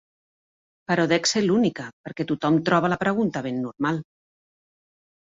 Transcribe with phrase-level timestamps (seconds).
[0.91, 4.01] Però dec ser l'única, perquè tothom troba la pregunta ben normal.